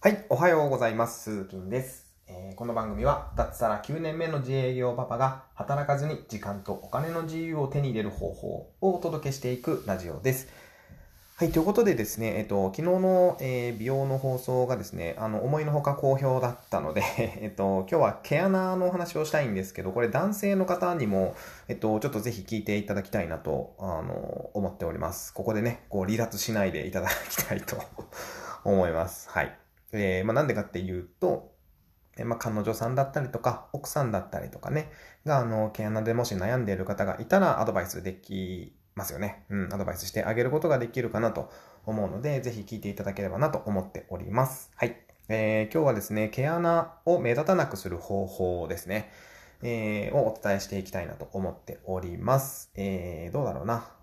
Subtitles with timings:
[0.00, 1.24] はい、おはようございます。
[1.24, 10.46] 鈴木です、えー、この番組は、脱サラ9年目の自営業パパが働かずに時間とお金の自由を手に入れる方法をお届けしていくラジオです。
[11.34, 17.02] はい、ということでですね、えっと、昨日の、えー、美容の放送がですね、あの、思いのほか好評だったので、
[17.42, 21.34] えっと、今日は毛穴のお話をしたいんですけど、これ男性の方にも、
[21.66, 25.34] えっと、ちょっとぜひ聞いていただきたいなと、あの、思っております。
[25.34, 27.82] ここでね、こう、離脱しないでいただきたいと
[28.62, 29.28] 思います。
[29.30, 29.67] はい。
[29.92, 31.52] えー、まあ、なんでかっていうと、
[32.18, 34.90] えまあ、彼女さんだったりとか、奥さんだったりとかね、
[35.24, 39.44] が、あの、毛穴でもし悩んでいる方がいたらアドバイスできますよね。
[39.50, 41.50] うん、アドバイスしてあげることができるかなと
[41.86, 44.70] 思うので、ぜひ聞いていただければなと思っております。
[44.74, 44.96] はい。
[45.28, 49.10] えー、今日はですね、毛穴を目立たなくする方法ですね、
[49.62, 52.70] えー、をお伝えしていきたいなと思っております。
[52.74, 53.97] えー、どうだろうな。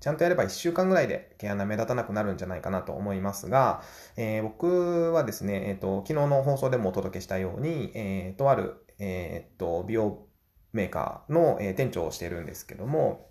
[0.00, 3.82] ちゃんとやれば1週間ぐらいで毛穴目立たなくなるんじゃないかなと思いますが、
[4.16, 10.26] えー、僕はですね、えっ、ー、と、昨日の放送でもお届けしたように、えー、とある、えっ、と、美容
[10.72, 13.28] メーカーの、え店長をしているんですけども、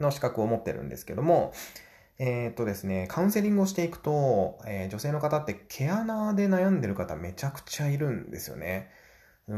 [0.00, 1.52] の資格を持ってるんですけども、
[2.18, 8.90] えっ、とですね、カウンセリングをしていくと、え女性の方って毛穴で悩んでる方めちゃくちゃいるんですよね。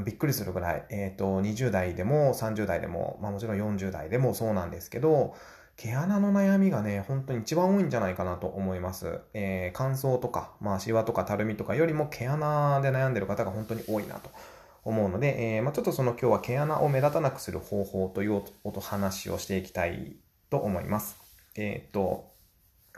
[0.04, 5.34] びっくりするぐらい、えっ、と、20代でも30代でも、まあもちろん40代でもそうなんですけど、
[5.76, 9.20] 毛穴の悩みがね、本当に一番多いんじゃないかなと思います。
[9.34, 14.30] えー、乾燥とか、まあ、シワとかたるみとかよりも毛穴で悩んでる方が本当に多いなと
[14.84, 20.16] 思うので、えー、まあ、ちょっとその今日は毛穴を目立たなくする方法というお話をしていきたい
[20.48, 21.18] と思います。
[21.56, 22.32] えー、っと、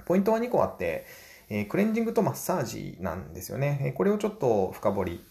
[0.06, 1.06] ポイントは2個あって、
[1.50, 3.80] えクレンジングとマッサージなんですよね。
[3.82, 5.24] えこれをちょっと深掘り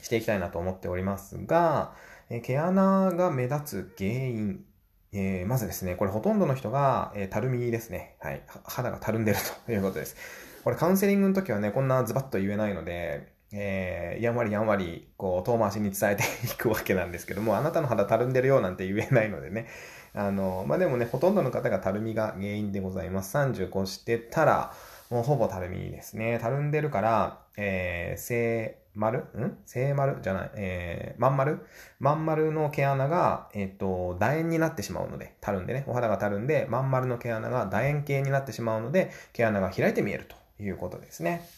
[0.00, 1.94] していきたいなと思っておりますが、
[2.30, 4.64] え毛穴が目立つ原因
[5.12, 8.16] えー、まずですね、これほとんどの人が、えー、たるみですね。
[8.20, 8.42] はい。
[8.64, 10.16] 肌がたるんでると いうことです。
[10.62, 19.66] これカウンセリングの時はね、こんなズバッと言えないので、えー、やんわりやんわり、こう、遠回しに伝えて いくわけなんですけども、あなたの肌たるんでるよなんて言えないのでね。
[20.14, 23.36] あの、まあ、でもね、ほとんどの方がたるみが原因でございます。
[23.36, 24.72] 35してたら、
[25.10, 26.38] もうほぼたるみですね。
[26.40, 29.18] たるんでるから、えー、性丸？
[29.18, 29.58] ん？
[29.66, 30.18] 聖丸？
[30.22, 31.66] じゃない、えー、まん丸？
[31.98, 41.48] まん丸の毛穴が、えっ、ー、と、楕円になってしまうので、たるんでね、お肌がたるんで、まん丸の毛穴が楕円形になってしまうので、毛穴が開いて見えるということですね。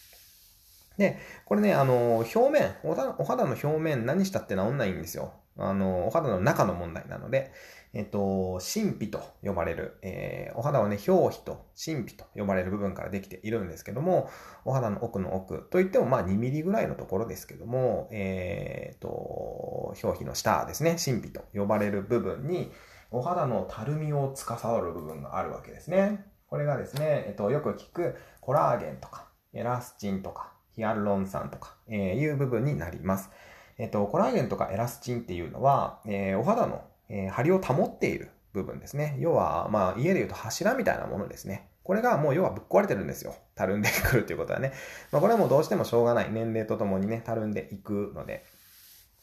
[0.97, 2.93] で、これね、あの、表面、お
[3.23, 5.33] 肌の表面何したって治んないんですよ。
[5.57, 7.51] あの、お肌の中の問題なので、
[7.93, 14.31] えっと、神秘と呼ばれる、えー、お肌はね、表皮と神秘と呼ばれる部分からできているんですけども、
[14.65, 19.07] お肌の奥の奥といっても、まあ2ミリぐらいのところですけども、えー、と、
[20.03, 22.71] 表皮の下ですね、神秘と呼ばれる部分に、
[23.11, 26.25] お肌のたるみを司る部分があるわけですね。
[26.47, 33.29] これがですね、えっと、よく聞くコラーゲンとか、エラスチンとか、ヒアルロン酸とか、えー、いう部分になります。
[33.77, 36.83] えっと、コラーゲンとかエラスチンっていうのは、えー、お肌の
[37.13, 39.15] えー、張りを保っている部分ですね。
[39.19, 41.69] 要は、まあ、家で言うと柱みたいなものですね。
[41.83, 43.35] これがもう要はぶっ壊れてるんですよ。
[43.55, 44.73] たるんでくるということはね。
[45.11, 46.31] まあ、これはもうどうしてもしょうがない。
[46.31, 48.45] 年齢とともにね、たるんでいくので。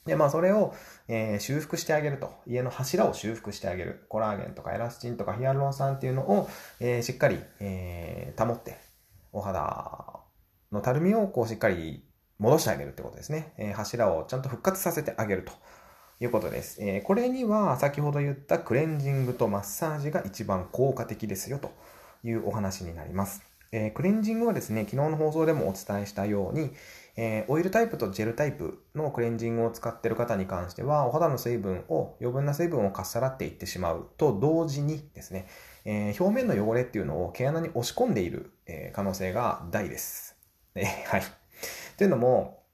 [0.07, 0.73] で、まあ、それを、
[1.09, 2.33] えー、修復してあげると。
[2.47, 4.05] 家の柱を修復してあげる。
[4.09, 6.49] コラーゲンとかエラスチンとかヒアルロン酸っていうのを、
[6.79, 8.77] えー、しっかり、えー、保って、
[9.33, 10.21] お肌
[10.71, 12.05] のたるみをこうしっかり
[12.39, 13.53] 戻してあげるってことですね。
[13.57, 15.53] えー、柱をちゃんと復活させてあげると。
[16.21, 16.79] いうことです。
[16.83, 21.73] えー、これには先ほど言ったクレンジングとマッサージが一番効果的ですよと
[22.23, 23.43] いうお話になります。
[23.73, 26.73] えー、クレンジングはですね、昨日の放送でもお伝えしたように、
[27.17, 35.47] えー、オイルタイプとジェルタイプのクレンジングを使っている方に関しては、お肌の水分を、余分な水分をかっさらっていってしまうと同時にですね、
[35.85, 40.37] えー、表面の汚れっていうのを毛穴に押し込んでいる、え可能性が大です。
[40.75, 41.23] えはい。
[41.97, 42.65] というのも、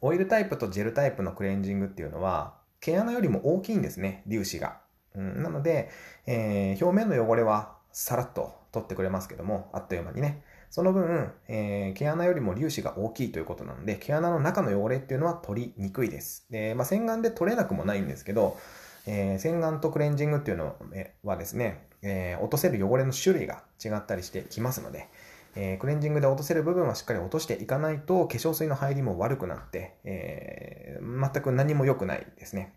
[0.00, 4.80] オイルタイプとジェルタイプのクレンジングっていうのは、毛穴よりも大きいんですね、粒子が。
[5.14, 5.88] うん、なので、
[6.26, 10.42] えー、表面の汚れはさらっと取ってくれますけども、あっという間にね。
[10.70, 16.46] その分、えー、毛穴よりも粒子が大きいということなので、毛穴の中の汚れっていうのは取りにくいです。
[16.50, 18.58] で、まあ、洗顔で取れなくもないんですけど、
[19.06, 20.74] えー、洗顔とクレンジングっていうの
[21.22, 25.08] はですね、えー、落とせる汚れの種類が違ったりしてきますので、
[25.54, 32.74] えー、クレンジングで落とせる部分はしっかり落としていかないと化粧水の入りも悪くなって、えー、全く何も良くないですね。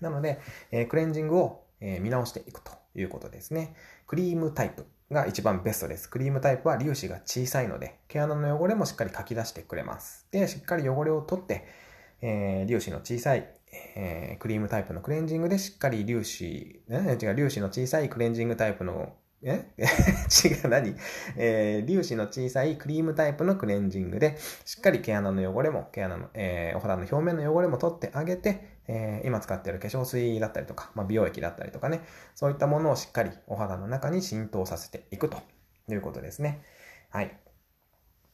[0.00, 0.40] なので、
[0.70, 3.74] えー、クレンジングを、え、見直していくということですね。
[4.06, 6.08] クリームタイプが一番ベストです。
[6.08, 10.26] クリームタイプは粒子が小さいので、毛穴の汚れもしっかりかき出してくれます。
[10.30, 11.66] で、しっかり汚れを取って、
[12.22, 13.48] え、粒子の小さい、
[13.94, 19.64] えー、クリームタイプのクレンジングでしっかり粒子、ね、違う、粒子の小さいクレンジングタイプのえ？
[20.44, 20.94] 違う、何？
[21.36, 32.00] えー、粒子の小さいクリームタイプのクレンジングで、しっかり毛穴の汚れも、毛穴の、えー、お肌の表面の汚れも取ってあげて、えー、今使ってる化粧水だったりとか、まあ、美容液だったりとかね、
[32.34, 35.38] そういったものをしっかりお肌の中に浸透させていくと
[35.88, 36.62] いうことですね。
[37.10, 37.36] はい。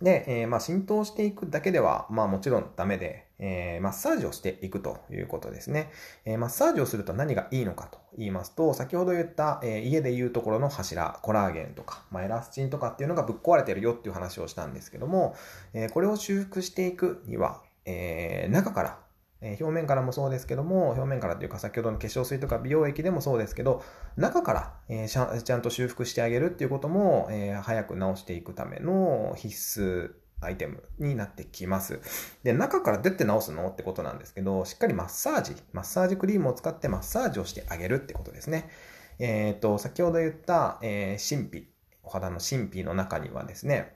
[0.02, 5.90] で、えー、まあ、浸透していくだけでは、まあもちろんダメで、えー、マッサージをしていくということですね。
[6.24, 15.34] えー、マッサージをすると何がいいのかと言いますと、先ほど言った、え家で言うところの柱、コラーゲンとか、まあ、エラスチンとかっていうのがぶっ壊れてるよっていう話をしたんですけども、
[15.72, 18.98] えこれを修復していくには、え中から
[19.40, 23.82] え表面からもそうですけども、表面からというか先ほどの化粧水とか美容液でもそうですけど、
[24.16, 32.00] 中から、えちゃんと修復してあげるっていうことも、え早く治していくための必須アイテムになってきます。
[32.42, 38.68] で、中から出て直すのってことなんですけど、しっかりマッサージ、マッサージクリームを使ってマッサージをしてあげるってことですね。
[39.18, 41.68] えっ、ー、と、先ほど言った、えー、神秘、
[42.02, 43.95] お肌の神秘の中にはですね、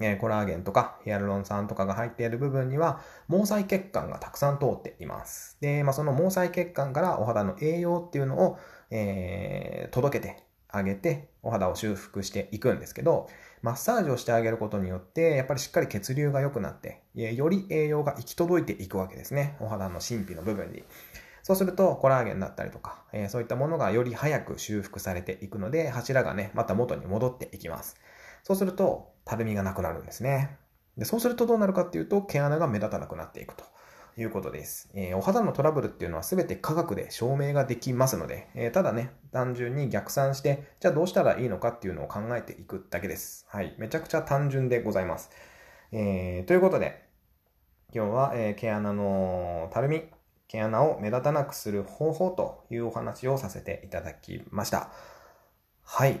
[0.00, 3.00] えコラーゲンとかヒアルロン酸とかが入っている部分には
[3.30, 5.58] 毛細血管がたくさん通っています。
[5.60, 8.58] で、まあ、その毛細血管からお肌の栄養っていうのを、
[8.90, 13.28] えー、届けてあげてお肌を修復していくんですけど、
[13.62, 19.56] マッサージをしてあげることによって、やっぱりしっかり血流が良くなって、より栄養が行き届いていくわけですね。
[19.60, 20.84] お肌の神秘の部分に。
[21.42, 27.96] そうすると、コラーゲンだったりとか、えー、そういったものがより早く修復されていくので、柱がね、また元に戻っていきます。
[28.42, 30.56] そうすると、たるみがなくなるんですね。
[30.98, 33.64] でそうするとどうなるかっていうと、毛穴が目立たなくなっていくと
[34.16, 34.90] いうことです。
[34.92, 43.46] えー、お肌のトラブルっていうのは全て科学で証明ができますので、えー、ただね、単純に逆算して、じゃあどうしたらいいのかっていうのを考えていくだけです。
[43.48, 43.76] はい。
[43.78, 45.30] めちゃくちゃ単純でございます。
[45.92, 47.04] えー、ということで、
[47.94, 50.02] 今日は、え毛穴のたるみ、
[50.48, 54.90] 毛穴を目立たなくする方法というお話をさせていただきました。
[55.84, 56.20] はい。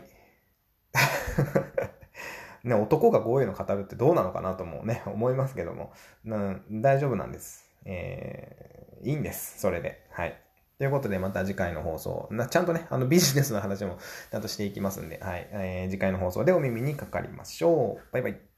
[2.64, 5.92] ね、男が豪栄の語るってどうなのかなともね、 思いますけども、
[6.26, 7.70] うん、大丈夫なんです。
[7.84, 9.60] えー、いいんです。
[9.60, 10.04] それで。
[10.10, 10.40] はい。
[10.78, 13.98] ということで、また次回の放送、なちゃんとね、あのビジネスの話も
[14.30, 15.48] ちゃんとしていきますんで、はい。
[15.52, 18.12] えー、次回の放送でお耳にかかりましょう。
[18.12, 18.49] バイバイ。